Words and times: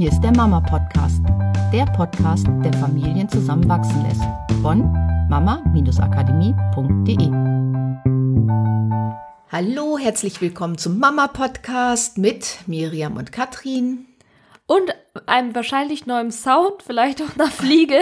Hier 0.00 0.10
ist 0.10 0.22
der 0.22 0.34
Mama 0.34 0.60
Podcast, 0.62 1.20
der 1.74 1.84
Podcast, 1.84 2.46
der 2.64 2.72
Familien 2.72 3.28
zusammenwachsen 3.28 4.02
lässt. 4.02 4.22
Von 4.62 4.90
mama-akademie.de. 5.28 7.26
Hallo, 9.52 9.98
herzlich 9.98 10.40
willkommen 10.40 10.78
zum 10.78 10.98
Mama 10.98 11.28
Podcast 11.28 12.16
mit 12.16 12.60
Miriam 12.66 13.18
und 13.18 13.30
Katrin. 13.30 14.06
Und 14.64 14.90
einem 15.26 15.54
wahrscheinlich 15.54 16.06
neuen 16.06 16.32
Sound, 16.32 16.82
vielleicht 16.82 17.20
auch 17.20 17.34
einer 17.34 17.50
Fliege. 17.50 17.98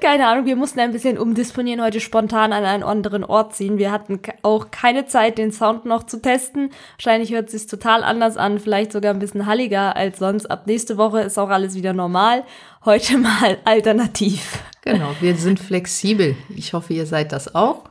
Keine 0.00 0.26
Ahnung, 0.28 0.46
wir 0.46 0.56
mussten 0.56 0.80
ein 0.80 0.92
bisschen 0.92 1.18
umdisponieren, 1.18 1.82
heute 1.82 2.00
spontan 2.00 2.54
an 2.54 2.64
einen 2.64 2.82
anderen 2.82 3.22
Ort 3.22 3.54
ziehen. 3.54 3.76
Wir 3.76 3.92
hatten 3.92 4.18
auch 4.40 4.70
keine 4.70 5.04
Zeit, 5.04 5.36
den 5.36 5.52
Sound 5.52 5.84
noch 5.84 6.04
zu 6.04 6.22
testen. 6.22 6.70
Wahrscheinlich 6.96 7.32
hört 7.32 7.46
es 7.46 7.52
sich 7.52 7.66
total 7.66 8.02
anders 8.02 8.38
an, 8.38 8.58
vielleicht 8.58 8.92
sogar 8.92 9.12
ein 9.12 9.18
bisschen 9.18 9.44
halliger 9.44 9.96
als 9.96 10.18
sonst. 10.18 10.46
Ab 10.46 10.66
nächste 10.66 10.96
Woche 10.96 11.20
ist 11.20 11.38
auch 11.38 11.50
alles 11.50 11.74
wieder 11.74 11.92
normal. 11.92 12.44
Heute 12.86 13.18
mal 13.18 13.58
alternativ. 13.64 14.62
Genau, 14.80 15.10
wir 15.20 15.34
sind 15.36 15.60
flexibel. 15.60 16.34
Ich 16.56 16.72
hoffe, 16.72 16.94
ihr 16.94 17.04
seid 17.04 17.32
das 17.32 17.54
auch. 17.54 17.89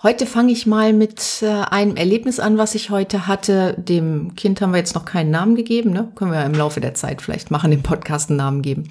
Heute 0.00 0.26
fange 0.26 0.52
ich 0.52 0.64
mal 0.64 0.92
mit 0.92 1.42
äh, 1.42 1.48
einem 1.48 1.96
Erlebnis 1.96 2.38
an, 2.38 2.56
was 2.56 2.76
ich 2.76 2.90
heute 2.90 3.26
hatte. 3.26 3.74
Dem 3.78 4.36
Kind 4.36 4.60
haben 4.60 4.70
wir 4.70 4.78
jetzt 4.78 4.94
noch 4.94 5.04
keinen 5.04 5.32
Namen 5.32 5.56
gegeben, 5.56 5.90
ne? 5.90 6.12
Können 6.14 6.30
wir 6.30 6.44
im 6.44 6.54
Laufe 6.54 6.80
der 6.80 6.94
Zeit 6.94 7.20
vielleicht 7.20 7.50
machen, 7.50 7.72
dem 7.72 7.82
Podcast 7.82 8.30
einen 8.30 8.36
Namen 8.36 8.62
geben. 8.62 8.90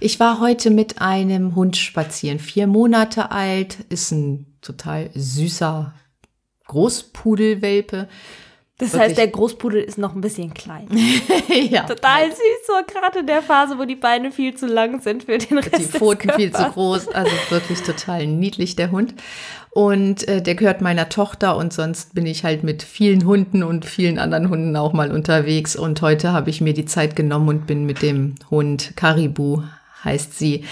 Ich 0.00 0.18
war 0.18 0.40
heute 0.40 0.70
mit 0.70 1.02
einem 1.02 1.56
Hund 1.56 1.76
spazieren, 1.76 2.38
vier 2.38 2.66
Monate 2.66 3.32
alt, 3.32 3.80
ist 3.90 4.12
ein 4.12 4.56
total 4.62 5.10
süßer 5.14 5.92
Großpudelwelpe. 6.68 8.08
Das 8.78 8.92
Wirklich. 8.92 9.08
heißt, 9.08 9.18
der 9.18 9.28
Großpudel 9.28 9.80
ist 9.80 9.96
noch 9.96 10.14
ein 10.14 10.20
bisschen 10.20 10.52
klein. 10.52 10.86
ja. 11.70 11.84
Total 11.84 12.26
süß, 12.28 12.66
so 12.66 12.72
gerade 12.86 13.20
in 13.20 13.26
der 13.26 13.40
Phase, 13.40 13.78
wo 13.78 13.86
die 13.86 13.96
Beine 13.96 14.30
viel 14.30 14.54
zu 14.54 14.66
lang 14.66 15.00
sind 15.00 15.24
für 15.24 15.38
den 15.38 15.58
Rest 15.58 15.78
Die 15.78 15.98
Pfoten 15.98 16.30
viel 16.32 16.52
zu 16.52 16.62
groß, 16.62 17.08
also 17.08 17.32
wirklich 17.48 17.80
total 17.82 18.26
niedlich, 18.26 18.76
der 18.76 18.90
Hund. 18.90 19.14
Und 19.70 20.28
äh, 20.28 20.42
der 20.42 20.56
gehört 20.56 20.82
meiner 20.82 21.08
Tochter 21.08 21.56
und 21.56 21.72
sonst 21.72 22.14
bin 22.14 22.26
ich 22.26 22.44
halt 22.44 22.64
mit 22.64 22.82
vielen 22.82 23.24
Hunden 23.24 23.62
und 23.62 23.86
vielen 23.86 24.18
anderen 24.18 24.50
Hunden 24.50 24.76
auch 24.76 24.92
mal 24.92 25.10
unterwegs. 25.10 25.74
Und 25.74 26.02
heute 26.02 26.32
habe 26.32 26.50
ich 26.50 26.60
mir 26.60 26.74
die 26.74 26.84
Zeit 26.84 27.16
genommen 27.16 27.48
und 27.48 27.66
bin 27.66 27.86
mit 27.86 28.02
dem 28.02 28.34
Hund 28.50 28.92
Karibu, 28.94 29.62
heißt 30.04 30.38
sie, 30.38 30.64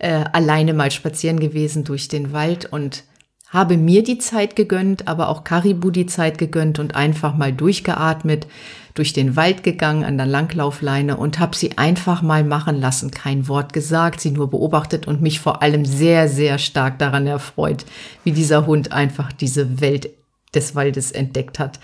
äh, 0.00 0.24
alleine 0.32 0.74
mal 0.74 0.90
spazieren 0.90 1.38
gewesen 1.38 1.84
durch 1.84 2.08
den 2.08 2.32
Wald 2.32 2.72
und 2.72 3.04
habe 3.52 3.76
mir 3.76 4.02
die 4.02 4.18
Zeit 4.18 4.56
gegönnt, 4.56 5.08
aber 5.08 5.28
auch 5.28 5.44
Karibu 5.44 5.90
die 5.90 6.06
Zeit 6.06 6.38
gegönnt 6.38 6.78
und 6.78 6.96
einfach 6.96 7.36
mal 7.36 7.52
durchgeatmet, 7.52 8.46
durch 8.94 9.12
den 9.12 9.36
Wald 9.36 9.62
gegangen 9.62 10.04
an 10.04 10.16
der 10.16 10.26
Langlaufleine 10.26 11.16
und 11.16 11.38
habe 11.38 11.56
sie 11.56 11.78
einfach 11.78 12.22
mal 12.22 12.44
machen 12.44 12.80
lassen, 12.80 13.10
kein 13.10 13.48
Wort 13.48 13.72
gesagt, 13.72 14.20
sie 14.20 14.30
nur 14.30 14.50
beobachtet 14.50 15.06
und 15.06 15.22
mich 15.22 15.40
vor 15.40 15.62
allem 15.62 15.84
sehr, 15.84 16.28
sehr 16.28 16.58
stark 16.58 16.98
daran 16.98 17.26
erfreut, 17.26 17.84
wie 18.24 18.32
dieser 18.32 18.66
Hund 18.66 18.92
einfach 18.92 19.32
diese 19.32 19.80
Welt 19.80 20.10
des 20.54 20.74
Waldes 20.74 21.12
entdeckt 21.12 21.58
hat. 21.58 21.78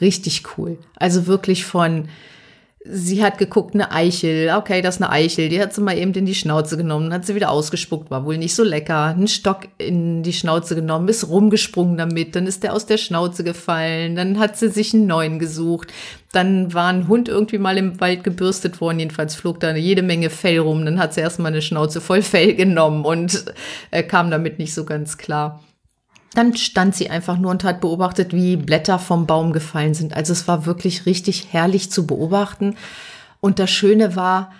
Richtig 0.00 0.44
cool. 0.56 0.78
Also 0.96 1.26
wirklich 1.26 1.64
von 1.64 2.08
Sie 2.82 3.22
hat 3.22 3.36
geguckt, 3.36 3.74
eine 3.74 3.92
Eichel, 3.92 4.54
okay, 4.56 4.80
das 4.80 4.96
ist 4.96 5.02
eine 5.02 5.12
Eichel, 5.12 5.50
die 5.50 5.60
hat 5.60 5.74
sie 5.74 5.82
mal 5.82 5.98
eben 5.98 6.14
in 6.14 6.24
die 6.24 6.34
Schnauze 6.34 6.78
genommen, 6.78 7.12
hat 7.12 7.26
sie 7.26 7.34
wieder 7.34 7.50
ausgespuckt, 7.50 8.10
war 8.10 8.24
wohl 8.24 8.38
nicht 8.38 8.54
so 8.54 8.64
lecker, 8.64 9.04
einen 9.04 9.28
Stock 9.28 9.68
in 9.76 10.22
die 10.22 10.32
Schnauze 10.32 10.74
genommen, 10.74 11.06
ist 11.08 11.28
rumgesprungen 11.28 11.98
damit, 11.98 12.34
dann 12.34 12.46
ist 12.46 12.62
der 12.62 12.72
aus 12.72 12.86
der 12.86 12.96
Schnauze 12.96 13.44
gefallen, 13.44 14.16
dann 14.16 14.38
hat 14.38 14.56
sie 14.56 14.70
sich 14.70 14.94
einen 14.94 15.06
neuen 15.06 15.38
gesucht, 15.38 15.92
dann 16.32 16.72
war 16.72 16.90
ein 16.90 17.06
Hund 17.06 17.28
irgendwie 17.28 17.58
mal 17.58 17.76
im 17.76 18.00
Wald 18.00 18.24
gebürstet 18.24 18.80
worden, 18.80 19.00
jedenfalls 19.00 19.34
flog 19.34 19.60
da 19.60 19.76
jede 19.76 20.02
Menge 20.02 20.30
Fell 20.30 20.60
rum, 20.60 20.86
dann 20.86 20.98
hat 20.98 21.12
sie 21.12 21.20
erstmal 21.20 21.52
eine 21.52 21.60
Schnauze 21.60 22.00
voll 22.00 22.22
Fell 22.22 22.54
genommen 22.54 23.04
und 23.04 23.44
äh, 23.90 24.02
kam 24.02 24.30
damit 24.30 24.58
nicht 24.58 24.72
so 24.72 24.86
ganz 24.86 25.18
klar. 25.18 25.60
Dann 26.34 26.56
stand 26.56 26.94
sie 26.94 27.10
einfach 27.10 27.38
nur 27.38 27.50
und 27.50 27.64
hat 27.64 27.80
beobachtet, 27.80 28.32
wie 28.32 28.56
Blätter 28.56 28.98
vom 28.98 29.26
Baum 29.26 29.52
gefallen 29.52 29.94
sind. 29.94 30.14
Also 30.14 30.32
es 30.32 30.46
war 30.46 30.66
wirklich 30.66 31.06
richtig 31.06 31.52
herrlich 31.52 31.90
zu 31.90 32.06
beobachten. 32.06 32.76
Und 33.40 33.58
das 33.58 33.70
Schöne 33.70 34.14
war 34.16 34.52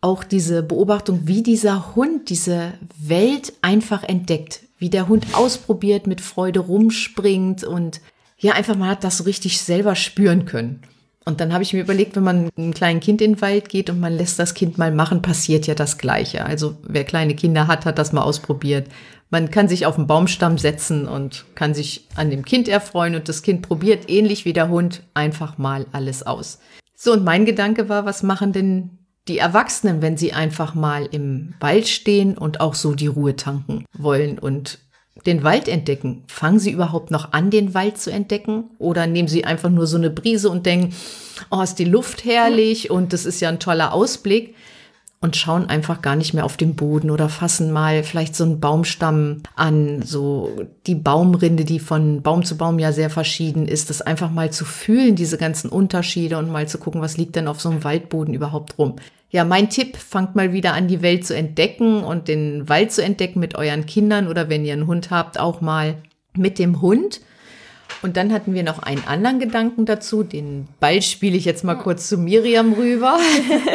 auch 0.00 0.22
diese 0.22 0.62
Beobachtung, 0.62 1.20
wie 1.24 1.42
dieser 1.42 1.94
Hund 1.96 2.28
diese 2.28 2.74
Welt 2.98 3.54
einfach 3.62 4.02
entdeckt, 4.02 4.60
wie 4.76 4.90
der 4.90 5.08
Hund 5.08 5.26
ausprobiert, 5.32 6.06
mit 6.06 6.20
Freude 6.20 6.60
rumspringt 6.60 7.64
und 7.64 8.02
ja, 8.36 8.52
einfach 8.52 8.76
mal 8.76 8.90
hat 8.90 9.04
das 9.04 9.16
so 9.16 9.24
richtig 9.24 9.62
selber 9.62 9.94
spüren 9.94 10.44
können. 10.44 10.82
Und 11.24 11.40
dann 11.40 11.52
habe 11.52 11.62
ich 11.62 11.72
mir 11.72 11.80
überlegt, 11.80 12.16
wenn 12.16 12.22
man 12.22 12.50
ein 12.58 12.74
kleines 12.74 13.02
Kind 13.02 13.22
in 13.22 13.34
den 13.34 13.40
Wald 13.40 13.68
geht 13.68 13.88
und 13.88 13.98
man 13.98 14.12
lässt 14.12 14.38
das 14.38 14.52
Kind 14.52 14.76
mal 14.76 14.92
machen, 14.92 15.22
passiert 15.22 15.66
ja 15.66 15.74
das 15.74 15.96
Gleiche. 15.96 16.44
Also 16.44 16.76
wer 16.82 17.04
kleine 17.04 17.34
Kinder 17.34 17.66
hat, 17.66 17.86
hat 17.86 17.98
das 17.98 18.12
mal 18.12 18.22
ausprobiert. 18.22 18.88
Man 19.30 19.50
kann 19.50 19.68
sich 19.68 19.86
auf 19.86 19.96
den 19.96 20.06
Baumstamm 20.06 20.58
setzen 20.58 21.08
und 21.08 21.46
kann 21.54 21.74
sich 21.74 22.06
an 22.14 22.30
dem 22.30 22.44
Kind 22.44 22.68
erfreuen 22.68 23.14
und 23.14 23.28
das 23.28 23.42
Kind 23.42 23.62
probiert 23.62 24.10
ähnlich 24.10 24.44
wie 24.44 24.52
der 24.52 24.68
Hund 24.68 25.02
einfach 25.14 25.56
mal 25.56 25.86
alles 25.92 26.24
aus. 26.24 26.60
So, 26.94 27.12
und 27.12 27.24
mein 27.24 27.46
Gedanke 27.46 27.88
war, 27.88 28.04
was 28.04 28.22
machen 28.22 28.52
denn 28.52 28.98
die 29.26 29.38
Erwachsenen, 29.38 30.02
wenn 30.02 30.18
sie 30.18 30.34
einfach 30.34 30.74
mal 30.74 31.06
im 31.10 31.54
Wald 31.58 31.88
stehen 31.88 32.36
und 32.36 32.60
auch 32.60 32.74
so 32.74 32.94
die 32.94 33.06
Ruhe 33.06 33.36
tanken 33.36 33.86
wollen 33.96 34.38
und 34.38 34.78
den 35.26 35.42
Wald 35.42 35.68
entdecken? 35.68 36.24
Fangen 36.26 36.58
Sie 36.58 36.70
überhaupt 36.70 37.10
noch 37.10 37.32
an, 37.32 37.50
den 37.50 37.74
Wald 37.74 37.98
zu 37.98 38.10
entdecken? 38.10 38.64
Oder 38.78 39.06
nehmen 39.06 39.28
Sie 39.28 39.44
einfach 39.44 39.70
nur 39.70 39.86
so 39.86 39.96
eine 39.96 40.10
Brise 40.10 40.50
und 40.50 40.66
denken, 40.66 40.94
oh, 41.50 41.62
ist 41.62 41.78
die 41.78 41.84
Luft 41.84 42.24
herrlich 42.24 42.90
und 42.90 43.12
das 43.12 43.24
ist 43.24 43.40
ja 43.40 43.48
ein 43.48 43.58
toller 43.58 43.92
Ausblick? 43.92 44.54
Und 45.20 45.36
schauen 45.36 45.70
einfach 45.70 46.02
gar 46.02 46.16
nicht 46.16 46.34
mehr 46.34 46.44
auf 46.44 46.58
den 46.58 46.74
Boden 46.74 47.10
oder 47.10 47.30
fassen 47.30 47.72
mal 47.72 48.02
vielleicht 48.04 48.36
so 48.36 48.44
einen 48.44 48.60
Baumstamm 48.60 49.42
an, 49.56 50.02
so 50.02 50.52
die 50.86 50.94
Baumrinde, 50.94 51.64
die 51.64 51.78
von 51.78 52.20
Baum 52.20 52.44
zu 52.44 52.58
Baum 52.58 52.78
ja 52.78 52.92
sehr 52.92 53.08
verschieden 53.08 53.66
ist, 53.66 53.88
das 53.88 54.02
einfach 54.02 54.30
mal 54.30 54.52
zu 54.52 54.66
fühlen, 54.66 55.16
diese 55.16 55.38
ganzen 55.38 55.70
Unterschiede 55.70 56.36
und 56.36 56.52
mal 56.52 56.68
zu 56.68 56.76
gucken, 56.76 57.00
was 57.00 57.16
liegt 57.16 57.36
denn 57.36 57.48
auf 57.48 57.58
so 57.58 57.70
einem 57.70 57.84
Waldboden 57.84 58.34
überhaupt 58.34 58.78
rum. 58.78 58.96
Ja, 59.34 59.42
mein 59.42 59.68
Tipp, 59.68 59.96
fangt 59.96 60.36
mal 60.36 60.52
wieder 60.52 60.74
an, 60.74 60.86
die 60.86 61.02
Welt 61.02 61.26
zu 61.26 61.34
entdecken 61.34 62.04
und 62.04 62.28
den 62.28 62.68
Wald 62.68 62.92
zu 62.92 63.02
entdecken 63.02 63.40
mit 63.40 63.56
euren 63.56 63.84
Kindern 63.84 64.28
oder 64.28 64.48
wenn 64.48 64.64
ihr 64.64 64.74
einen 64.74 64.86
Hund 64.86 65.10
habt, 65.10 65.40
auch 65.40 65.60
mal 65.60 65.96
mit 66.36 66.60
dem 66.60 66.80
Hund. 66.80 67.20
Und 68.00 68.16
dann 68.16 68.32
hatten 68.32 68.54
wir 68.54 68.62
noch 68.62 68.78
einen 68.78 69.02
anderen 69.08 69.40
Gedanken 69.40 69.86
dazu. 69.86 70.22
Den 70.22 70.68
Ball 70.78 71.02
spiele 71.02 71.36
ich 71.36 71.44
jetzt 71.46 71.64
mal 71.64 71.74
kurz 71.74 72.08
zu 72.08 72.16
Miriam 72.16 72.74
rüber. 72.74 73.18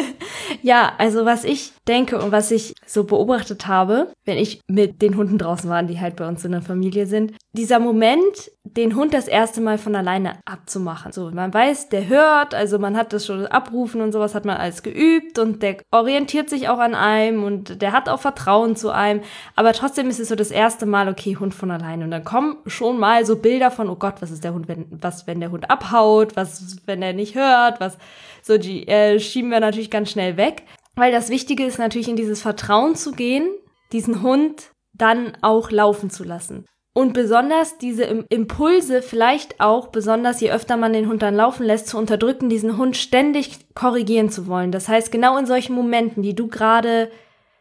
ja, 0.62 0.94
also 0.96 1.26
was 1.26 1.44
ich 1.44 1.72
denke 1.86 2.18
und 2.18 2.32
was 2.32 2.50
ich 2.50 2.72
so 2.86 3.04
beobachtet 3.04 3.66
habe, 3.66 4.10
wenn 4.24 4.38
ich 4.38 4.62
mit 4.66 5.02
den 5.02 5.14
Hunden 5.14 5.36
draußen 5.36 5.68
war, 5.68 5.82
die 5.82 6.00
halt 6.00 6.16
bei 6.16 6.26
uns 6.26 6.42
in 6.42 6.52
der 6.52 6.62
Familie 6.62 7.04
sind, 7.04 7.34
dieser 7.52 7.80
Moment, 7.80 8.50
den 8.76 8.94
Hund 8.94 9.14
das 9.14 9.28
erste 9.28 9.60
Mal 9.60 9.78
von 9.78 9.94
alleine 9.94 10.38
abzumachen. 10.44 11.12
So, 11.12 11.30
man 11.30 11.52
weiß, 11.52 11.88
der 11.88 12.08
hört, 12.08 12.54
also 12.54 12.78
man 12.78 12.96
hat 12.96 13.12
das 13.12 13.26
schon 13.26 13.46
abrufen 13.46 14.00
und 14.00 14.12
sowas 14.12 14.34
hat 14.34 14.44
man 14.44 14.56
alles 14.56 14.82
geübt 14.82 15.38
und 15.38 15.62
der 15.62 15.78
orientiert 15.90 16.50
sich 16.50 16.68
auch 16.68 16.78
an 16.78 16.94
einem 16.94 17.44
und 17.44 17.82
der 17.82 17.92
hat 17.92 18.08
auch 18.08 18.20
Vertrauen 18.20 18.76
zu 18.76 18.90
einem, 18.90 19.22
aber 19.56 19.72
trotzdem 19.72 20.08
ist 20.08 20.20
es 20.20 20.28
so 20.28 20.34
das 20.34 20.50
erste 20.50 20.86
Mal, 20.86 21.08
okay, 21.08 21.36
Hund 21.36 21.54
von 21.54 21.70
alleine 21.70 22.04
und 22.04 22.10
dann 22.10 22.24
kommen 22.24 22.56
schon 22.66 22.98
mal 22.98 23.24
so 23.24 23.36
Bilder 23.36 23.70
von, 23.70 23.88
oh 23.88 23.96
Gott, 23.96 24.16
was 24.20 24.30
ist 24.30 24.44
der 24.44 24.54
Hund, 24.54 24.68
wenn, 24.68 24.86
was, 24.90 25.26
wenn 25.26 25.40
der 25.40 25.50
Hund 25.50 25.70
abhaut, 25.70 26.36
was, 26.36 26.76
wenn 26.86 27.02
er 27.02 27.12
nicht 27.12 27.34
hört, 27.34 27.80
was, 27.80 27.98
so, 28.42 28.58
die 28.58 28.86
äh, 28.88 29.18
schieben 29.20 29.50
wir 29.50 29.60
natürlich 29.60 29.90
ganz 29.90 30.10
schnell 30.10 30.36
weg. 30.36 30.64
Weil 30.96 31.12
das 31.12 31.30
Wichtige 31.30 31.64
ist 31.64 31.78
natürlich 31.78 32.08
in 32.08 32.16
dieses 32.16 32.42
Vertrauen 32.42 32.94
zu 32.94 33.12
gehen, 33.12 33.48
diesen 33.92 34.22
Hund 34.22 34.70
dann 34.92 35.36
auch 35.40 35.70
laufen 35.70 36.10
zu 36.10 36.24
lassen. 36.24 36.66
Und 36.92 37.12
besonders 37.12 37.78
diese 37.78 38.02
Impulse, 38.02 39.00
vielleicht 39.00 39.60
auch 39.60 39.88
besonders 39.88 40.40
je 40.40 40.50
öfter 40.50 40.76
man 40.76 40.92
den 40.92 41.08
Hund 41.08 41.22
dann 41.22 41.36
laufen 41.36 41.64
lässt, 41.64 41.86
zu 41.86 41.96
unterdrücken, 41.96 42.48
diesen 42.48 42.76
Hund 42.76 42.96
ständig 42.96 43.74
korrigieren 43.74 44.28
zu 44.28 44.48
wollen. 44.48 44.72
Das 44.72 44.88
heißt, 44.88 45.12
genau 45.12 45.38
in 45.38 45.46
solchen 45.46 45.74
Momenten, 45.74 46.22
die 46.22 46.34
du 46.34 46.48
gerade 46.48 47.10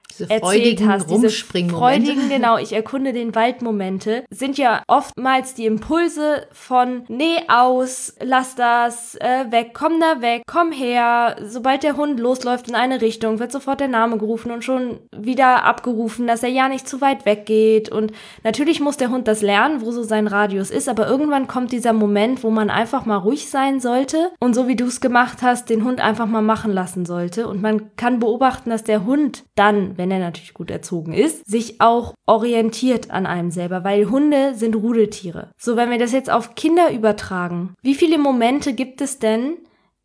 diese 0.09 0.29
erzählt 0.29 0.85
hast, 0.85 1.09
diese 1.09 1.29
freudigen, 1.29 2.29
genau, 2.29 2.57
ich 2.57 2.73
erkunde 2.73 3.13
den 3.13 3.35
Waldmomente, 3.35 4.23
sind 4.29 4.57
ja 4.57 4.83
oftmals 4.87 5.53
die 5.53 5.65
Impulse 5.65 6.47
von, 6.51 7.03
nee, 7.07 7.37
aus, 7.47 8.15
lass 8.21 8.55
das, 8.55 9.15
äh, 9.15 9.45
weg, 9.49 9.71
komm 9.73 9.99
da 9.99 10.21
weg, 10.21 10.43
komm 10.47 10.71
her. 10.71 11.37
Sobald 11.45 11.83
der 11.83 11.97
Hund 11.97 12.19
losläuft 12.19 12.67
in 12.67 12.75
eine 12.75 13.01
Richtung, 13.01 13.39
wird 13.39 13.51
sofort 13.51 13.79
der 13.79 13.87
Name 13.87 14.17
gerufen 14.17 14.51
und 14.51 14.63
schon 14.63 14.99
wieder 15.15 15.63
abgerufen, 15.63 16.27
dass 16.27 16.43
er 16.43 16.49
ja 16.49 16.69
nicht 16.69 16.87
zu 16.87 17.01
weit 17.01 17.25
weggeht. 17.25 17.89
Und 17.89 18.11
natürlich 18.43 18.79
muss 18.79 18.97
der 18.97 19.09
Hund 19.09 19.27
das 19.27 19.41
lernen, 19.41 19.81
wo 19.81 19.91
so 19.91 20.03
sein 20.03 20.27
Radius 20.27 20.71
ist, 20.71 20.89
aber 20.89 21.07
irgendwann 21.07 21.47
kommt 21.47 21.71
dieser 21.71 21.93
Moment, 21.93 22.43
wo 22.43 22.49
man 22.49 22.69
einfach 22.69 23.05
mal 23.05 23.17
ruhig 23.17 23.49
sein 23.49 23.79
sollte 23.79 24.31
und 24.39 24.53
so 24.53 24.67
wie 24.67 24.75
du 24.75 24.85
es 24.85 25.01
gemacht 25.01 25.41
hast, 25.41 25.69
den 25.69 25.83
Hund 25.83 25.99
einfach 26.01 26.25
mal 26.25 26.41
machen 26.41 26.73
lassen 26.73 27.05
sollte. 27.05 27.47
Und 27.47 27.61
man 27.61 27.95
kann 27.95 28.19
beobachten, 28.19 28.69
dass 28.69 28.83
der 28.83 29.05
Hund 29.05 29.43
dann, 29.55 29.97
wenn 29.99 30.09
er 30.09 30.17
natürlich 30.17 30.55
gut 30.55 30.71
erzogen 30.71 31.13
ist, 31.13 31.45
sich 31.45 31.79
auch 31.81 32.15
orientiert 32.25 33.11
an 33.11 33.27
einem 33.27 33.51
selber, 33.51 33.83
weil 33.83 34.09
Hunde 34.09 34.55
sind 34.55 34.75
Rudeltiere. 34.75 35.51
So, 35.59 35.75
wenn 35.75 35.91
wir 35.91 35.99
das 35.99 36.11
jetzt 36.11 36.31
auf 36.31 36.55
Kinder 36.55 36.91
übertragen, 36.91 37.75
wie 37.83 37.93
viele 37.93 38.17
Momente 38.17 38.73
gibt 38.73 39.01
es 39.01 39.19
denn, 39.19 39.57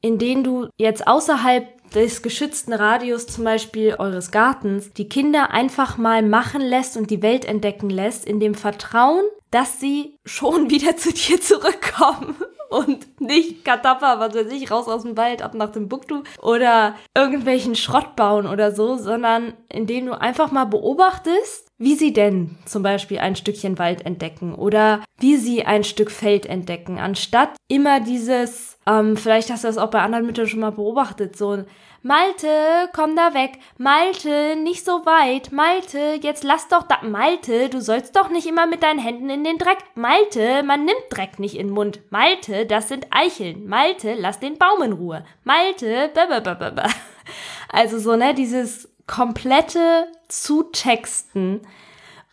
in 0.02 0.18
denen 0.18 0.44
du 0.44 0.66
jetzt 0.76 1.06
außerhalb 1.06 1.68
des 1.92 2.22
geschützten 2.22 2.72
Radius 2.72 3.26
zum 3.26 3.44
Beispiel 3.44 3.94
eures 3.98 4.30
Gartens 4.30 4.92
die 4.92 5.08
Kinder 5.08 5.52
einfach 5.52 5.96
mal 5.96 6.22
machen 6.22 6.60
lässt 6.60 6.96
und 6.96 7.10
die 7.10 7.22
Welt 7.22 7.44
entdecken 7.44 7.88
lässt, 7.88 8.26
in 8.26 8.40
dem 8.40 8.54
Vertrauen, 8.54 9.24
dass 9.50 9.80
sie 9.80 10.18
schon 10.24 10.70
wieder 10.70 10.96
zu 10.96 11.12
dir 11.12 11.40
zurückkommen 11.40 12.36
und 12.74 13.20
nicht 13.20 13.64
Katappa, 13.64 14.18
was 14.18 14.34
weiß 14.34 14.52
ich, 14.52 14.70
raus 14.70 14.88
aus 14.88 15.02
dem 15.02 15.16
Wald, 15.16 15.42
ab 15.42 15.54
nach 15.54 15.70
dem 15.70 15.88
Buktu 15.88 16.22
oder 16.42 16.94
irgendwelchen 17.16 17.74
Schrott 17.74 18.16
bauen 18.16 18.46
oder 18.46 18.72
so, 18.72 18.96
sondern 18.96 19.54
indem 19.68 20.06
du 20.06 20.20
einfach 20.20 20.50
mal 20.50 20.64
beobachtest, 20.64 21.68
wie 21.78 21.94
sie 21.94 22.12
denn 22.12 22.56
zum 22.66 22.82
Beispiel 22.82 23.18
ein 23.18 23.36
Stückchen 23.36 23.78
Wald 23.78 24.06
entdecken 24.06 24.54
oder 24.54 25.02
wie 25.18 25.36
sie 25.36 25.64
ein 25.64 25.84
Stück 25.84 26.10
Feld 26.10 26.46
entdecken, 26.46 26.98
anstatt 26.98 27.50
immer 27.68 28.00
dieses, 28.00 28.78
ähm, 28.86 29.16
vielleicht 29.16 29.50
hast 29.50 29.64
du 29.64 29.68
das 29.68 29.78
auch 29.78 29.90
bei 29.90 30.00
anderen 30.00 30.26
Müttern 30.26 30.46
schon 30.46 30.60
mal 30.60 30.70
beobachtet, 30.70 31.36
so 31.36 31.64
Malte, 32.06 32.90
komm 32.94 33.16
da 33.16 33.32
weg. 33.32 33.52
Malte, 33.78 34.56
nicht 34.56 34.84
so 34.84 35.06
weit. 35.06 35.52
Malte, 35.52 36.20
jetzt 36.20 36.44
lass 36.44 36.68
doch 36.68 36.82
da. 36.82 36.98
Malte, 37.02 37.70
du 37.70 37.80
sollst 37.80 38.14
doch 38.14 38.28
nicht 38.28 38.46
immer 38.46 38.66
mit 38.66 38.82
deinen 38.82 38.98
Händen 38.98 39.30
in 39.30 39.42
den 39.42 39.56
Dreck. 39.56 39.78
Malte, 39.94 40.62
man 40.64 40.84
nimmt 40.84 41.06
Dreck 41.08 41.38
nicht 41.38 41.54
in 41.54 41.68
den 41.68 41.74
Mund. 41.74 42.02
Malte, 42.10 42.66
das 42.66 42.88
sind 42.88 43.06
Eicheln. 43.08 43.66
Malte, 43.66 44.16
lass 44.18 44.38
den 44.38 44.58
Baum 44.58 44.82
in 44.82 44.92
Ruhe. 44.92 45.24
Malte, 45.44 46.10
blablabla. 46.12 46.88
Also 47.70 47.98
so, 47.98 48.16
ne, 48.16 48.34
dieses 48.34 48.92
komplette 49.06 50.06
Zutexten 50.28 51.62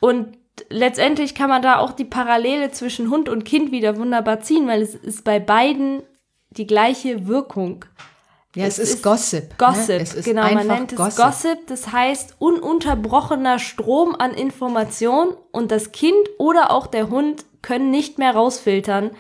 und 0.01 0.38
letztendlich 0.69 1.33
kann 1.33 1.50
man 1.50 1.62
da 1.62 1.79
auch 1.79 1.94
die 1.94 2.03
Parallele 2.03 2.71
zwischen 2.71 3.09
Hund 3.09 3.29
und 3.29 3.45
Kind 3.45 3.71
wieder 3.71 3.95
wunderbar 3.95 4.41
ziehen, 4.41 4.67
weil 4.67 4.81
es 4.81 4.95
ist 4.95 5.24
bei 5.24 5.39
beiden 5.39 6.03
die 6.50 6.67
gleiche 6.67 7.25
Wirkung. 7.27 7.85
Ja, 8.56 8.65
es, 8.65 8.80
es 8.80 8.89
ist, 8.89 8.95
ist, 8.95 9.03
Gossip. 9.03 9.44
Ne? 9.44 9.56
Gossip, 9.57 9.88
ne? 9.88 10.01
es 10.01 10.13
ist 10.13 10.25
genau. 10.25 10.53
Man 10.53 10.68
nennt 10.68 10.92
es 10.92 10.98
Gossip. 10.98 11.24
Gossip. 11.24 11.68
Das 11.68 11.92
heißt 11.92 12.36
ununterbrochener 12.39 13.59
Strom 13.59 14.15
an 14.18 14.33
Information 14.33 15.30
und 15.51 15.71
das 15.71 15.92
Kind 15.92 16.18
oder 16.38 16.71
auch 16.71 16.88
der 16.88 17.09
Hund 17.09 17.45
können 17.62 17.92
nicht 17.92 18.18
mehr 18.18 18.33
rausfiltern, 18.33 19.12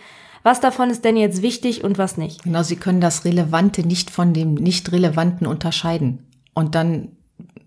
was 0.43 0.59
davon 0.59 0.89
ist 0.89 1.05
denn 1.05 1.17
jetzt 1.17 1.41
wichtig 1.41 1.83
und 1.83 1.97
was 1.97 2.17
nicht. 2.17 2.43
Genau, 2.43 2.63
sie 2.63 2.75
können 2.75 2.99
das 2.99 3.25
Relevante 3.25 3.85
nicht 3.85 4.09
von 4.09 4.33
dem 4.33 4.55
Nicht-Relevanten 4.55 5.47
unterscheiden. 5.47 6.27
Und 6.53 6.75
dann 6.75 7.15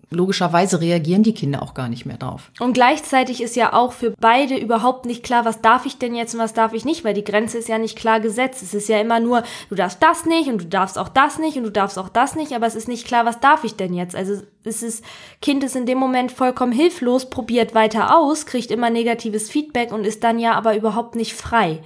logischerweise 0.09 0.81
reagieren 0.81 1.23
die 1.23 1.33
Kinder 1.33 1.61
auch 1.61 1.73
gar 1.73 1.89
nicht 1.89 2.05
mehr 2.05 2.17
drauf. 2.17 2.51
Und 2.59 2.73
gleichzeitig 2.73 3.41
ist 3.41 3.55
ja 3.55 3.73
auch 3.73 3.93
für 3.93 4.13
beide 4.19 4.57
überhaupt 4.57 5.05
nicht 5.05 5.23
klar, 5.23 5.45
was 5.45 5.61
darf 5.61 5.85
ich 5.85 5.97
denn 5.97 6.15
jetzt 6.15 6.33
und 6.33 6.39
was 6.39 6.53
darf 6.53 6.73
ich 6.73 6.85
nicht, 6.85 7.03
weil 7.03 7.13
die 7.13 7.23
Grenze 7.23 7.57
ist 7.57 7.69
ja 7.69 7.77
nicht 7.77 7.97
klar 7.97 8.19
gesetzt. 8.19 8.63
Es 8.63 8.73
ist 8.73 8.89
ja 8.89 8.99
immer 8.99 9.19
nur, 9.19 9.43
du 9.69 9.75
darfst 9.75 10.01
das 10.01 10.25
nicht 10.25 10.49
und 10.49 10.61
du 10.61 10.67
darfst 10.67 10.97
auch 10.97 11.09
das 11.09 11.39
nicht 11.39 11.57
und 11.57 11.63
du 11.63 11.71
darfst 11.71 11.97
auch 11.99 12.09
das 12.09 12.35
nicht, 12.35 12.53
aber 12.53 12.67
es 12.67 12.75
ist 12.75 12.87
nicht 12.87 13.05
klar, 13.07 13.25
was 13.25 13.39
darf 13.39 13.63
ich 13.63 13.75
denn 13.75 13.93
jetzt. 13.93 14.15
Also 14.15 14.41
es 14.63 14.83
ist, 14.83 15.03
Kind 15.41 15.63
ist 15.63 15.75
in 15.75 15.85
dem 15.85 15.97
Moment 15.97 16.31
vollkommen 16.31 16.71
hilflos, 16.71 17.29
probiert 17.29 17.75
weiter 17.75 18.17
aus, 18.17 18.45
kriegt 18.45 18.71
immer 18.71 18.89
negatives 18.89 19.49
Feedback 19.49 19.91
und 19.91 20.05
ist 20.05 20.23
dann 20.23 20.39
ja 20.39 20.53
aber 20.53 20.75
überhaupt 20.75 21.15
nicht 21.15 21.33
frei. 21.33 21.81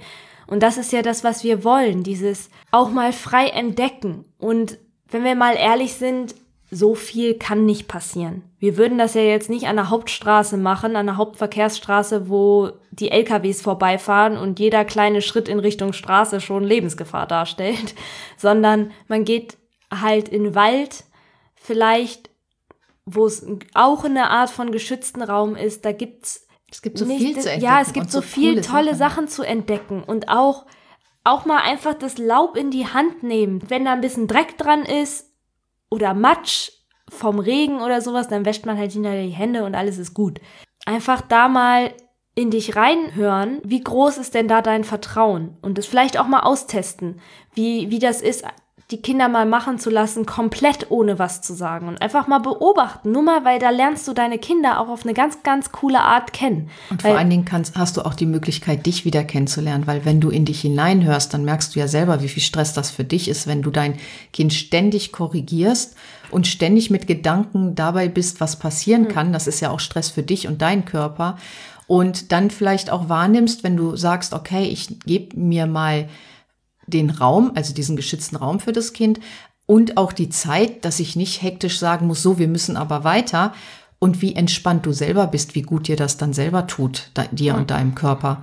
Und 0.46 0.64
das 0.64 0.78
ist 0.78 0.92
ja 0.92 1.02
das, 1.02 1.22
was 1.22 1.44
wir 1.44 1.62
wollen, 1.62 2.02
dieses 2.02 2.50
auch 2.72 2.90
mal 2.90 3.12
frei 3.12 3.46
entdecken. 3.46 4.24
Und 4.36 4.78
wenn 5.08 5.22
wir 5.22 5.36
mal 5.36 5.54
ehrlich 5.54 5.94
sind, 5.94 6.34
so 6.70 6.94
viel 6.94 7.34
kann 7.34 7.66
nicht 7.66 7.88
passieren. 7.88 8.42
Wir 8.58 8.76
würden 8.76 8.98
das 8.98 9.14
ja 9.14 9.22
jetzt 9.22 9.50
nicht 9.50 9.66
an 9.66 9.76
der 9.76 9.90
Hauptstraße 9.90 10.56
machen, 10.56 10.94
an 10.94 11.06
der 11.06 11.16
Hauptverkehrsstraße, 11.16 12.28
wo 12.28 12.70
die 12.92 13.10
LKWs 13.10 13.60
vorbeifahren 13.60 14.36
und 14.36 14.60
jeder 14.60 14.84
kleine 14.84 15.20
Schritt 15.20 15.48
in 15.48 15.58
Richtung 15.58 15.92
Straße 15.92 16.40
schon 16.40 16.62
Lebensgefahr 16.62 17.26
darstellt, 17.26 17.94
sondern 18.36 18.92
man 19.08 19.24
geht 19.24 19.56
halt 19.90 20.28
in 20.28 20.44
den 20.44 20.54
Wald, 20.54 21.04
vielleicht, 21.54 22.30
wo 23.04 23.26
es 23.26 23.44
auch 23.74 24.04
eine 24.04 24.30
Art 24.30 24.50
von 24.50 24.70
geschützten 24.70 25.22
Raum 25.22 25.56
ist, 25.56 25.84
da 25.84 25.92
gibt's 25.92 26.46
es 26.70 26.82
gibt 26.82 26.98
so 26.98 27.04
nicht, 27.04 27.20
viel 27.20 27.32
zu 27.32 27.50
entdecken. 27.50 27.64
Ja, 27.64 27.80
es 27.80 27.92
gibt 27.92 28.12
so, 28.12 28.20
so 28.20 28.22
viel 28.22 28.60
tolle 28.60 28.94
Sachen. 28.94 29.26
Sachen 29.26 29.28
zu 29.28 29.42
entdecken 29.42 30.04
und 30.04 30.28
auch 30.28 30.66
auch 31.22 31.44
mal 31.44 31.58
einfach 31.58 31.94
das 31.94 32.16
Laub 32.16 32.56
in 32.56 32.70
die 32.70 32.86
Hand 32.86 33.22
nehmen. 33.22 33.60
Wenn 33.68 33.84
da 33.84 33.92
ein 33.92 34.00
bisschen 34.00 34.26
Dreck 34.26 34.56
dran 34.56 34.84
ist, 34.84 35.29
oder 35.90 36.14
Matsch 36.14 36.70
vom 37.08 37.38
Regen 37.38 37.82
oder 37.82 38.00
sowas, 38.00 38.28
dann 38.28 38.44
wäscht 38.44 38.66
man 38.66 38.78
halt 38.78 38.92
hinterher 38.92 39.22
die 39.22 39.30
Hände 39.30 39.64
und 39.64 39.74
alles 39.74 39.98
ist 39.98 40.14
gut. 40.14 40.40
Einfach 40.86 41.20
da 41.20 41.48
mal 41.48 41.92
in 42.34 42.50
dich 42.50 42.76
reinhören, 42.76 43.60
wie 43.64 43.82
groß 43.82 44.16
ist 44.18 44.34
denn 44.34 44.48
da 44.48 44.62
dein 44.62 44.84
Vertrauen 44.84 45.58
und 45.62 45.76
das 45.76 45.86
vielleicht 45.86 46.18
auch 46.18 46.28
mal 46.28 46.40
austesten, 46.40 47.20
wie, 47.54 47.90
wie 47.90 47.98
das 47.98 48.22
ist, 48.22 48.44
die 48.90 49.00
Kinder 49.00 49.28
mal 49.28 49.46
machen 49.46 49.78
zu 49.78 49.88
lassen, 49.88 50.26
komplett 50.26 50.90
ohne 50.90 51.18
was 51.18 51.42
zu 51.42 51.54
sagen 51.54 51.86
und 51.86 52.02
einfach 52.02 52.26
mal 52.26 52.40
beobachten. 52.40 53.12
Nur 53.12 53.22
mal, 53.22 53.44
weil 53.44 53.58
da 53.58 53.70
lernst 53.70 54.08
du 54.08 54.12
deine 54.12 54.38
Kinder 54.38 54.80
auch 54.80 54.88
auf 54.88 55.04
eine 55.04 55.14
ganz, 55.14 55.42
ganz 55.42 55.70
coole 55.70 56.00
Art 56.00 56.32
kennen. 56.32 56.70
Und 56.90 57.04
weil, 57.04 57.12
vor 57.12 57.18
allen 57.18 57.30
Dingen 57.30 57.44
kannst, 57.44 57.76
hast 57.76 57.96
du 57.96 58.02
auch 58.02 58.14
die 58.14 58.26
Möglichkeit, 58.26 58.86
dich 58.86 59.04
wieder 59.04 59.22
kennenzulernen, 59.22 59.86
weil 59.86 60.04
wenn 60.04 60.20
du 60.20 60.30
in 60.30 60.44
dich 60.44 60.62
hineinhörst, 60.62 61.32
dann 61.32 61.44
merkst 61.44 61.74
du 61.74 61.80
ja 61.80 61.86
selber, 61.86 62.22
wie 62.22 62.28
viel 62.28 62.42
Stress 62.42 62.72
das 62.72 62.90
für 62.90 63.04
dich 63.04 63.28
ist, 63.28 63.46
wenn 63.46 63.62
du 63.62 63.70
dein 63.70 63.94
Kind 64.32 64.52
ständig 64.52 65.12
korrigierst 65.12 65.94
und 66.30 66.46
ständig 66.48 66.90
mit 66.90 67.06
Gedanken 67.06 67.74
dabei 67.76 68.08
bist, 68.08 68.40
was 68.40 68.58
passieren 68.58 69.06
hm. 69.06 69.12
kann. 69.12 69.32
Das 69.32 69.46
ist 69.46 69.60
ja 69.60 69.70
auch 69.70 69.80
Stress 69.80 70.10
für 70.10 70.22
dich 70.22 70.48
und 70.48 70.62
deinen 70.62 70.84
Körper. 70.84 71.36
Und 71.86 72.30
dann 72.30 72.50
vielleicht 72.50 72.90
auch 72.90 73.08
wahrnimmst, 73.08 73.64
wenn 73.64 73.76
du 73.76 73.96
sagst, 73.96 74.32
okay, 74.32 74.64
ich 74.64 75.00
gebe 75.00 75.36
mir 75.36 75.66
mal 75.66 76.08
den 76.90 77.10
Raum, 77.10 77.52
also 77.54 77.72
diesen 77.72 77.96
geschützten 77.96 78.36
Raum 78.36 78.60
für 78.60 78.72
das 78.72 78.92
Kind 78.92 79.20
und 79.66 79.96
auch 79.96 80.12
die 80.12 80.28
Zeit, 80.28 80.84
dass 80.84 81.00
ich 81.00 81.16
nicht 81.16 81.42
hektisch 81.42 81.78
sagen 81.78 82.06
muss, 82.06 82.22
so, 82.22 82.38
wir 82.38 82.48
müssen 82.48 82.76
aber 82.76 83.04
weiter 83.04 83.52
und 83.98 84.22
wie 84.22 84.34
entspannt 84.34 84.86
du 84.86 84.92
selber 84.92 85.26
bist, 85.26 85.54
wie 85.54 85.62
gut 85.62 85.88
dir 85.88 85.96
das 85.96 86.16
dann 86.16 86.32
selber 86.32 86.66
tut, 86.66 87.10
dir 87.32 87.54
und 87.54 87.70
deinem 87.70 87.94
Körper 87.94 88.42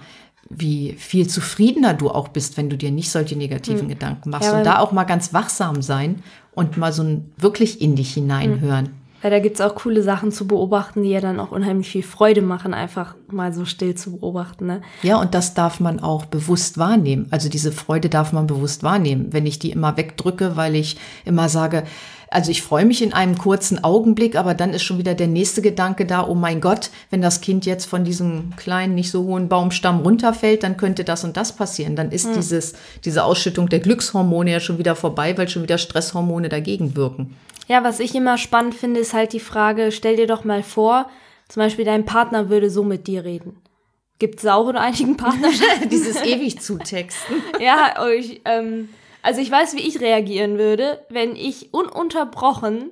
wie 0.50 0.94
viel 0.94 1.28
zufriedener 1.28 1.94
du 1.94 2.10
auch 2.10 2.30
bist, 2.30 2.58
wenn 2.58 2.70
du 2.70 2.78
dir 2.78 2.92
nicht 2.92 3.10
solche 3.10 3.36
negativen 3.36 3.82
hm. 3.82 3.90
Gedanken 3.90 4.30
machst. 4.30 4.50
Ja, 4.50 4.58
und 4.58 4.66
da 4.66 4.80
auch 4.80 4.92
mal 4.92 5.04
ganz 5.04 5.34
wachsam 5.34 5.82
sein 5.82 6.24
und 6.54 6.78
mal 6.78 6.94
so 6.94 7.04
ein 7.04 7.32
wirklich 7.38 7.82
in 7.82 7.96
dich 7.96 8.14
hineinhören. 8.14 8.86
Hm. 8.86 8.94
Weil 9.22 9.32
da 9.32 9.40
gibt's 9.40 9.62
auch 9.62 9.74
coole 9.76 10.04
Sachen 10.04 10.32
zu 10.32 10.48
beobachten, 10.48 11.02
die 11.02 11.10
ja 11.10 11.22
dann 11.22 11.40
auch 11.40 11.52
unheimlich 11.52 11.90
viel 11.90 12.04
Freude 12.04 12.42
machen, 12.42 12.74
einfach 12.74 13.16
mal 13.32 13.52
so 13.52 13.66
still 13.66 13.96
zu 13.96 14.18
beobachten. 14.18 14.68
Ne? 14.68 14.82
Ja, 15.02 15.20
und 15.20 15.34
das 15.34 15.54
darf 15.54 15.80
man 15.80 16.00
auch 16.00 16.26
bewusst 16.26 16.78
wahrnehmen. 16.78 17.28
Also 17.32 17.50
diese 17.50 17.72
Freude 17.72 18.10
darf 18.10 18.32
man 18.32 18.46
bewusst 18.46 18.84
wahrnehmen. 18.84 19.28
Wenn 19.32 19.46
ich 19.46 19.58
die 19.58 19.72
immer 19.72 19.98
wegdrücke, 19.98 20.56
weil 20.56 20.76
ich 20.76 20.98
immer 21.26 21.50
sage, 21.50 21.84
also 22.30 22.52
ich 22.52 22.62
freue 22.62 22.86
mich 22.86 23.02
in 23.02 23.14
einem 23.14 23.38
kurzen 23.38 23.84
Augenblick, 23.84 24.36
aber 24.36 24.54
dann 24.54 24.74
ist 24.74 24.84
schon 24.84 24.98
wieder 24.98 25.16
der 25.16 25.28
nächste 25.28 25.62
Gedanke 25.62 26.06
da, 26.06 26.28
oh 26.28 26.36
mein 26.36 26.62
Gott, 26.62 26.90
wenn 27.10 27.22
das 27.22 27.42
Kind 27.42 27.66
jetzt 27.66 27.86
von 27.86 28.04
diesem 28.04 28.56
kleinen, 28.58 28.96
nicht 28.96 29.12
so 29.12 29.24
hohen 29.24 29.48
Baumstamm 29.50 30.02
runterfällt, 30.02 30.64
dann 30.64 30.78
könnte 30.78 31.04
das 31.04 31.24
und 31.24 31.38
das 31.38 31.56
passieren. 31.56 31.96
Dann 31.96 32.12
ist 32.12 32.26
hm. 32.26 32.34
dieses, 32.36 32.74
diese 33.06 33.24
Ausschüttung 33.24 33.70
der 33.70 33.80
Glückshormone 33.80 34.52
ja 34.52 34.60
schon 34.60 34.78
wieder 34.78 34.96
vorbei, 34.96 35.38
weil 35.38 35.48
schon 35.48 35.64
wieder 35.64 35.78
Stresshormone 35.78 36.50
dagegen 36.50 36.96
wirken. 36.96 37.36
Ja, 37.68 37.84
was 37.84 38.00
ich 38.00 38.16
immer 38.16 38.38
spannend 38.38 38.76
finde, 38.76 39.00
ist 39.02 39.14
halt 39.14 39.34
die 39.34 39.40
Frage, 39.40 39.92
stell 39.92 40.16
dir 40.16 40.28
doch 40.28 40.44
mal 40.44 40.64
vor, 40.64 41.10
zum 41.50 41.62
Beispiel 41.62 41.86
dein 41.86 42.06
Partner 42.06 42.50
würde 42.50 42.70
so 42.70 42.84
mit 42.84 43.08
dir 43.08 43.24
reden. 43.24 43.58
Gibt 44.20 44.40
es 44.40 44.46
auch 44.48 44.68
in 44.70 44.78
einigen 44.78 45.16
Partnerschaften. 45.16 45.90
Dieses 45.92 46.22
ewig 46.22 46.60
zutexten. 46.60 47.36
ja, 47.60 48.08
ich, 48.08 48.42
ähm, 48.46 48.90
also 49.28 49.42
ich 49.42 49.52
weiß, 49.52 49.76
wie 49.76 49.86
ich 49.86 50.00
reagieren 50.00 50.58
würde, 50.58 51.06
wenn 51.10 51.36
ich 51.36 51.74
ununterbrochen 51.74 52.92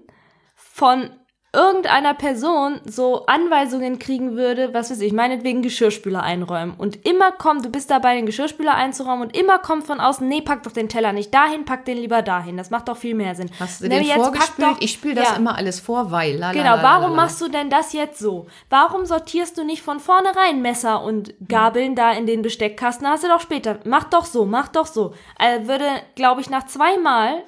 von 0.54 1.10
irgendeiner 1.56 2.14
Person 2.14 2.82
so 2.86 3.26
Anweisungen 3.26 3.98
kriegen 3.98 4.36
würde, 4.36 4.74
was 4.74 4.92
weiß 4.92 5.00
ich, 5.00 5.14
meinetwegen 5.14 5.62
Geschirrspüler 5.62 6.22
einräumen. 6.22 6.76
Und 6.78 7.06
immer 7.06 7.32
kommt, 7.32 7.66
du 7.66 7.70
bist 7.70 7.90
dabei, 7.90 8.16
den 8.16 8.26
Geschirrspüler 8.26 8.76
einzuräumen 8.76 9.22
und 9.22 9.38
immer 9.38 9.60
kommt 9.60 9.88
von 9.88 10.00
außen, 10.00 10.28
nee, 10.28 10.42
pack 10.42 10.64
doch 10.64 10.74
den 10.74 10.90
Teller 10.90 11.14
nicht 11.14 11.34
dahin, 11.34 11.66
pack 11.66 11.86
den 11.86 11.98
lieber 11.98 12.22
dahin. 12.22 12.58
Das 12.58 12.70
macht 12.70 12.90
doch 12.90 12.98
viel 12.98 13.16
mehr 13.16 13.36
Sinn. 13.36 13.50
Hast 13.60 13.82
du 13.82 13.88
nee, 13.88 14.04
den 14.04 14.22
vorgespült? 14.22 14.68
Doch, 14.68 14.82
ich 14.82 14.92
spüle 14.92 15.16
das 15.16 15.32
ja. 15.32 15.36
immer 15.38 15.56
alles 15.56 15.80
vor, 15.80 16.12
weil. 16.12 16.36
Lala, 16.36 16.54
genau, 16.54 16.84
warum 16.84 17.16
machst 17.16 17.42
du 17.42 17.48
denn 17.48 17.70
das 17.70 17.94
jetzt 17.94 18.20
so? 18.20 18.48
Warum 18.70 19.06
sortierst 19.06 19.58
du 19.58 19.64
nicht 19.64 19.82
von 19.82 20.00
vornherein 20.00 20.62
Messer 20.62 21.04
und 21.04 21.34
Gabeln 21.48 21.90
hm. 21.90 21.96
da 21.96 22.12
in 22.12 22.28
den 22.28 22.42
Besteckkasten? 22.42 23.08
Hast 23.08 23.24
du 23.24 23.30
doch 23.30 23.42
später. 23.42 23.80
Mach 23.86 24.04
doch 24.06 24.26
so, 24.26 24.46
mach 24.46 24.68
doch 24.68 24.86
so. 24.86 25.14
Also 25.38 25.68
würde, 25.68 25.88
glaube 26.16 26.42
ich, 26.42 26.50
nach 26.50 26.66
zweimal 26.66 27.44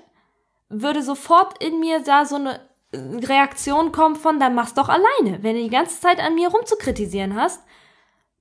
würde 0.69 1.01
sofort 1.01 1.63
in 1.63 1.79
mir 1.79 2.01
da 2.03 2.25
so 2.25 2.35
eine 2.35 2.59
Reaktion 2.93 3.91
kommt 3.91 4.17
von, 4.17 4.39
dann 4.39 4.55
mach's 4.55 4.73
doch 4.73 4.89
alleine. 4.89 5.43
Wenn 5.43 5.55
du 5.55 5.63
die 5.63 5.69
ganze 5.69 5.99
Zeit 5.99 6.19
an 6.19 6.35
mir 6.35 6.49
rumzukritisieren 6.49 7.35
hast, 7.35 7.63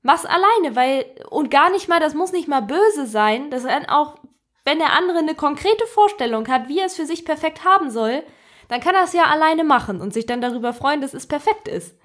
mach's 0.02 0.24
alleine, 0.24 0.76
weil, 0.76 1.04
und 1.30 1.50
gar 1.50 1.70
nicht 1.70 1.88
mal, 1.88 2.00
das 2.00 2.14
muss 2.14 2.32
nicht 2.32 2.48
mal 2.48 2.62
böse 2.62 3.06
sein, 3.06 3.50
das 3.50 3.64
dann 3.64 3.86
auch, 3.86 4.16
wenn 4.64 4.78
der 4.78 4.92
andere 4.92 5.18
eine 5.18 5.34
konkrete 5.34 5.86
Vorstellung 5.86 6.46
hat, 6.48 6.68
wie 6.68 6.78
er 6.78 6.86
es 6.86 6.96
für 6.96 7.06
sich 7.06 7.24
perfekt 7.24 7.64
haben 7.64 7.90
soll, 7.90 8.22
dann 8.68 8.80
kann 8.80 8.94
er 8.94 9.04
es 9.04 9.12
ja 9.12 9.24
alleine 9.24 9.64
machen 9.64 10.00
und 10.00 10.12
sich 10.12 10.26
dann 10.26 10.40
darüber 10.40 10.72
freuen, 10.72 11.00
dass 11.00 11.14
es 11.14 11.26
perfekt 11.26 11.68
ist. 11.68 11.96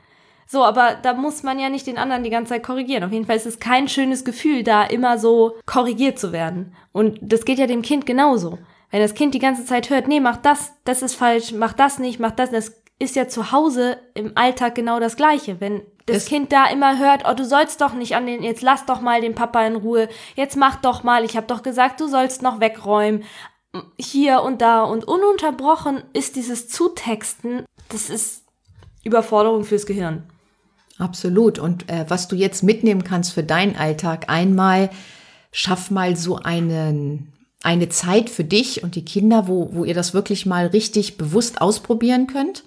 So, 0.47 0.65
aber 0.65 0.95
da 1.01 1.13
muss 1.13 1.43
man 1.43 1.59
ja 1.59 1.69
nicht 1.69 1.87
den 1.87 1.97
anderen 1.97 2.23
die 2.23 2.29
ganze 2.29 2.49
Zeit 2.49 2.63
korrigieren. 2.63 3.03
Auf 3.03 3.11
jeden 3.11 3.25
Fall 3.25 3.37
ist 3.37 3.45
es 3.45 3.59
kein 3.59 3.87
schönes 3.87 4.25
Gefühl, 4.25 4.63
da 4.63 4.83
immer 4.83 5.17
so 5.17 5.55
korrigiert 5.65 6.19
zu 6.19 6.33
werden. 6.33 6.75
Und 6.91 7.19
das 7.21 7.45
geht 7.45 7.57
ja 7.57 7.67
dem 7.67 7.81
Kind 7.81 8.05
genauso. 8.05 8.57
Wenn 8.91 9.01
das 9.01 9.13
Kind 9.13 9.33
die 9.33 9.39
ganze 9.39 9.65
Zeit 9.65 9.89
hört, 9.89 10.07
nee, 10.07 10.19
mach 10.19 10.37
das, 10.37 10.73
das 10.83 11.01
ist 11.01 11.15
falsch, 11.15 11.53
mach 11.53 11.73
das 11.73 11.97
nicht, 11.97 12.19
mach 12.19 12.31
das, 12.31 12.51
das 12.51 12.73
ist 12.99 13.15
ja 13.15 13.27
zu 13.27 13.51
Hause 13.51 13.97
im 14.13 14.33
Alltag 14.35 14.75
genau 14.75 14.99
das 14.99 15.15
Gleiche. 15.15 15.59
Wenn 15.59 15.81
das, 16.05 16.17
das 16.17 16.25
Kind 16.25 16.51
da 16.51 16.65
immer 16.67 16.99
hört, 16.99 17.23
oh, 17.27 17.33
du 17.33 17.45
sollst 17.45 17.81
doch 17.81 17.93
nicht 17.93 18.15
an 18.15 18.25
den, 18.25 18.43
jetzt 18.43 18.61
lass 18.61 18.85
doch 18.85 19.01
mal 19.01 19.21
den 19.21 19.33
Papa 19.33 19.65
in 19.65 19.75
Ruhe, 19.75 20.09
jetzt 20.35 20.57
mach 20.57 20.75
doch 20.75 21.03
mal, 21.03 21.23
ich 21.23 21.35
hab 21.35 21.47
doch 21.47 21.63
gesagt, 21.63 21.99
du 21.99 22.07
sollst 22.07 22.41
noch 22.41 22.59
wegräumen, 22.59 23.23
hier 23.97 24.41
und 24.41 24.61
da 24.61 24.83
und 24.83 25.05
ununterbrochen 25.05 26.03
ist 26.13 26.35
dieses 26.35 26.67
Zutexten, 26.67 27.65
das 27.89 28.09
ist 28.09 28.43
Überforderung 29.03 29.63
fürs 29.63 29.85
Gehirn. 29.85 30.23
Absolut. 30.97 31.57
Und 31.57 31.89
äh, 31.89 32.05
was 32.07 32.27
du 32.27 32.35
jetzt 32.35 32.63
mitnehmen 32.63 33.03
kannst 33.03 33.33
für 33.33 33.43
deinen 33.43 33.75
Alltag, 33.75 34.25
einmal 34.27 34.89
schaff 35.51 35.89
mal 35.89 36.15
so 36.15 36.35
einen, 36.35 37.33
eine 37.63 37.89
Zeit 37.89 38.29
für 38.29 38.43
dich 38.43 38.83
und 38.83 38.95
die 38.95 39.05
Kinder, 39.05 39.47
wo, 39.47 39.69
wo 39.73 39.83
ihr 39.85 39.93
das 39.93 40.13
wirklich 40.13 40.45
mal 40.45 40.67
richtig 40.67 41.17
bewusst 41.17 41.61
ausprobieren 41.61 42.27
könnt. 42.27 42.63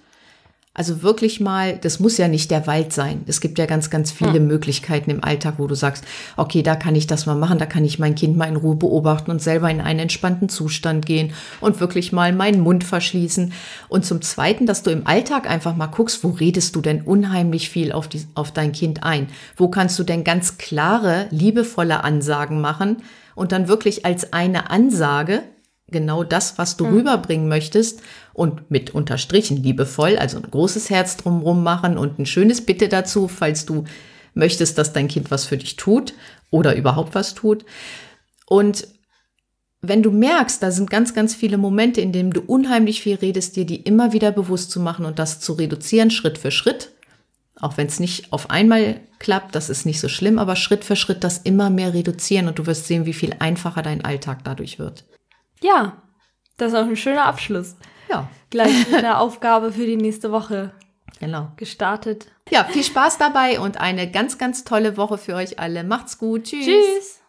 Also 0.77 1.01
wirklich 1.01 1.39
mal, 1.39 1.77
das 1.77 2.01
muss 2.01 2.17
ja 2.17 2.27
nicht 2.27 2.51
der 2.51 2.67
Wald 2.67 2.91
sein. 2.91 3.23
Es 3.27 3.39
gibt 3.39 3.57
ja 3.57 3.65
ganz, 3.65 3.89
ganz 3.89 4.11
viele 4.11 4.33
hm. 4.33 4.47
Möglichkeiten 4.47 5.09
im 5.09 5.23
Alltag, 5.23 5.53
wo 5.57 5.67
du 5.67 5.75
sagst, 5.75 6.03
okay, 6.35 6.63
da 6.63 6.75
kann 6.75 6.95
ich 6.95 7.07
das 7.07 7.25
mal 7.25 7.35
machen, 7.35 7.59
da 7.59 7.65
kann 7.65 7.85
ich 7.85 7.97
mein 7.97 8.13
Kind 8.13 8.35
mal 8.35 8.49
in 8.49 8.57
Ruhe 8.57 8.75
beobachten 8.75 9.31
und 9.31 9.41
selber 9.41 9.71
in 9.71 9.79
einen 9.79 9.99
entspannten 9.99 10.49
Zustand 10.49 11.05
gehen 11.05 11.31
und 11.61 11.79
wirklich 11.79 12.11
mal 12.11 12.33
meinen 12.33 12.59
Mund 12.59 12.83
verschließen. 12.83 13.53
Und 13.87 14.05
zum 14.05 14.21
Zweiten, 14.21 14.65
dass 14.65 14.83
du 14.83 14.91
im 14.91 15.07
Alltag 15.07 15.49
einfach 15.49 15.77
mal 15.77 15.87
guckst, 15.87 16.25
wo 16.25 16.31
redest 16.31 16.75
du 16.75 16.81
denn 16.81 17.03
unheimlich 17.03 17.69
viel 17.69 17.93
auf, 17.93 18.09
die, 18.09 18.25
auf 18.35 18.51
dein 18.51 18.73
Kind 18.73 19.05
ein? 19.05 19.27
Wo 19.55 19.69
kannst 19.69 19.97
du 19.97 20.03
denn 20.03 20.25
ganz 20.25 20.57
klare, 20.57 21.27
liebevolle 21.31 22.03
Ansagen 22.03 22.59
machen 22.59 22.97
und 23.33 23.53
dann 23.53 23.69
wirklich 23.69 24.05
als 24.05 24.33
eine 24.33 24.69
Ansage 24.71 25.43
genau 25.87 26.23
das, 26.23 26.57
was 26.57 26.77
du 26.77 26.85
mhm. 26.85 26.97
rüberbringen 26.97 27.47
möchtest 27.47 28.01
und 28.33 28.69
mit 28.71 28.93
unterstrichen 28.93 29.57
liebevoll, 29.57 30.17
also 30.17 30.37
ein 30.37 30.49
großes 30.49 30.89
Herz 30.89 31.17
drumrum 31.17 31.63
machen 31.63 31.97
und 31.97 32.19
ein 32.19 32.25
schönes 32.25 32.65
Bitte 32.65 32.89
dazu, 32.89 33.27
falls 33.27 33.65
du 33.65 33.85
möchtest, 34.33 34.77
dass 34.77 34.93
dein 34.93 35.07
Kind 35.07 35.31
was 35.31 35.45
für 35.45 35.57
dich 35.57 35.75
tut 35.75 36.13
oder 36.49 36.75
überhaupt 36.75 37.15
was 37.15 37.35
tut. 37.35 37.65
Und 38.47 38.87
wenn 39.81 40.03
du 40.03 40.11
merkst, 40.11 40.61
da 40.63 40.71
sind 40.71 40.89
ganz, 40.89 41.13
ganz 41.13 41.35
viele 41.35 41.57
Momente, 41.57 42.01
in 42.01 42.11
denen 42.11 42.31
du 42.31 42.41
unheimlich 42.41 43.01
viel 43.01 43.15
redest, 43.15 43.55
dir 43.55 43.65
die 43.65 43.81
immer 43.81 44.13
wieder 44.13 44.31
bewusst 44.31 44.71
zu 44.71 44.79
machen 44.79 45.05
und 45.05 45.19
das 45.19 45.39
zu 45.39 45.53
reduzieren, 45.53 46.09
Schritt 46.09 46.37
für 46.37 46.51
Schritt, 46.51 46.91
auch 47.59 47.77
wenn 47.77 47.87
es 47.87 47.99
nicht 47.99 48.33
auf 48.33 48.49
einmal 48.49 48.99
klappt, 49.19 49.55
das 49.55 49.69
ist 49.69 49.85
nicht 49.85 49.99
so 49.99 50.09
schlimm, 50.09 50.39
aber 50.39 50.55
Schritt 50.55 50.83
für 50.83 50.95
Schritt 50.95 51.23
das 51.23 51.37
immer 51.37 51.69
mehr 51.69 51.93
reduzieren 51.93 52.47
und 52.47 52.59
du 52.59 52.65
wirst 52.65 52.87
sehen, 52.87 53.05
wie 53.05 53.13
viel 53.13 53.35
einfacher 53.39 53.81
dein 53.81 54.03
Alltag 54.03 54.43
dadurch 54.43 54.79
wird. 54.79 55.05
Ja, 55.61 56.01
das 56.57 56.73
ist 56.73 56.77
auch 56.77 56.85
ein 56.85 56.95
schöner 56.95 57.25
Abschluss. 57.25 57.75
Ja. 58.09 58.27
Gleich 58.49 58.87
mit 58.87 58.95
einer 58.95 59.19
Aufgabe 59.19 59.71
für 59.71 59.85
die 59.85 59.97
nächste 59.97 60.31
Woche. 60.31 60.71
Genau. 61.19 61.51
Gestartet. 61.57 62.27
Ja, 62.49 62.63
viel 62.65 62.83
Spaß 62.83 63.17
dabei 63.17 63.59
und 63.59 63.79
eine 63.79 64.09
ganz, 64.09 64.37
ganz 64.37 64.63
tolle 64.63 64.97
Woche 64.97 65.17
für 65.17 65.35
euch 65.35 65.59
alle. 65.59 65.83
Macht's 65.83 66.17
gut. 66.17 66.43
Tschüss. 66.43 66.65
Tschüss. 66.65 67.21